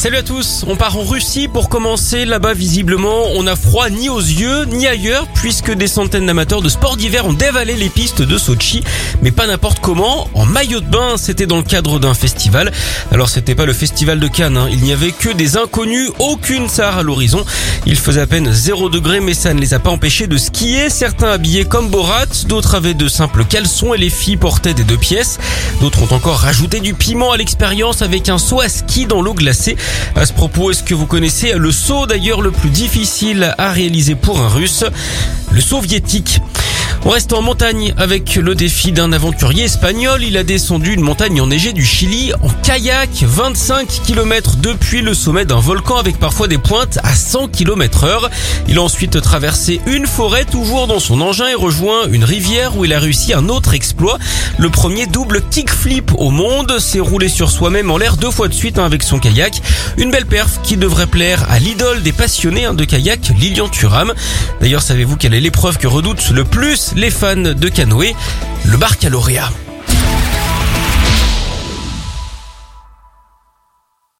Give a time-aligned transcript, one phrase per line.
[0.00, 2.24] Salut à tous, on part en Russie pour commencer.
[2.24, 6.70] Là-bas, visiblement, on a froid ni aux yeux ni ailleurs puisque des centaines d'amateurs de
[6.70, 8.82] sport d'hiver ont dévalé les pistes de Sochi.
[9.20, 12.72] Mais pas n'importe comment, en maillot de bain, c'était dans le cadre d'un festival.
[13.12, 14.68] Alors c'était pas le festival de Cannes, hein.
[14.72, 17.44] il n'y avait que des inconnus, aucune Sahara à l'horizon.
[17.84, 20.88] Il faisait à peine 0 degré mais ça ne les a pas empêchés de skier.
[20.88, 24.96] Certains habillés comme Borat, d'autres avaient de simples caleçons et les filles portaient des deux
[24.96, 25.36] pièces.
[25.82, 29.34] D'autres ont encore rajouté du piment à l'expérience avec un saut à ski dans l'eau
[29.34, 29.76] glacée.
[30.16, 34.14] À ce propos, est-ce que vous connaissez le saut d'ailleurs le plus difficile à réaliser
[34.14, 34.84] pour un russe?
[35.52, 36.40] Le soviétique.
[37.06, 40.22] On reste en montagne avec le défi d'un aventurier espagnol.
[40.22, 45.46] Il a descendu une montagne enneigée du Chili en kayak, 25 km depuis le sommet
[45.46, 48.30] d'un volcan avec parfois des pointes à 100 km heure.
[48.68, 52.84] Il a ensuite traversé une forêt toujours dans son engin et rejoint une rivière où
[52.84, 54.18] il a réussi un autre exploit.
[54.58, 58.54] Le premier double kickflip au monde s'est roulé sur soi-même en l'air deux fois de
[58.54, 59.62] suite hein, avec son kayak.
[59.96, 64.12] Une belle perf qui devrait plaire à l'idole des passionnés hein, de kayak, Lilian Thuram.
[64.60, 68.14] D'ailleurs, savez-vous quelle est l'épreuve que redoute le plus les fans de canoë,
[68.64, 69.69] le baccalauréat.